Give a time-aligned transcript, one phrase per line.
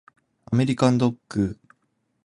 [0.51, 1.59] アメリカンドッグ